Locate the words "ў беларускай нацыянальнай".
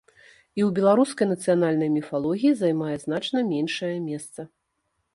0.67-1.93